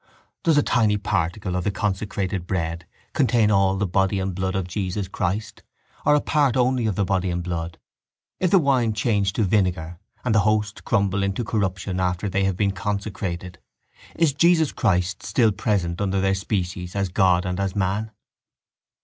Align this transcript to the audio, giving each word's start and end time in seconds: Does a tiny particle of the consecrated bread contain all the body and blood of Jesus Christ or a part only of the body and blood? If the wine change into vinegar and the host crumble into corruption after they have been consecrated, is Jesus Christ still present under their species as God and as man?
Does 0.41 0.57
a 0.57 0.63
tiny 0.63 0.97
particle 0.97 1.55
of 1.55 1.63
the 1.63 1.69
consecrated 1.69 2.47
bread 2.47 2.87
contain 3.13 3.51
all 3.51 3.77
the 3.77 3.85
body 3.85 4.19
and 4.19 4.33
blood 4.33 4.55
of 4.55 4.67
Jesus 4.67 5.07
Christ 5.07 5.61
or 6.07 6.15
a 6.15 6.19
part 6.19 6.57
only 6.57 6.87
of 6.87 6.95
the 6.95 7.05
body 7.05 7.29
and 7.29 7.43
blood? 7.43 7.77
If 8.39 8.49
the 8.49 8.57
wine 8.57 8.93
change 8.93 9.29
into 9.29 9.43
vinegar 9.43 9.99
and 10.25 10.33
the 10.33 10.39
host 10.39 10.85
crumble 10.85 11.21
into 11.21 11.43
corruption 11.43 11.99
after 11.99 12.27
they 12.27 12.45
have 12.45 12.57
been 12.57 12.71
consecrated, 12.71 13.59
is 14.15 14.33
Jesus 14.33 14.71
Christ 14.71 15.21
still 15.21 15.51
present 15.51 16.01
under 16.01 16.19
their 16.19 16.33
species 16.33 16.95
as 16.95 17.09
God 17.09 17.45
and 17.45 17.59
as 17.59 17.75
man? 17.75 18.09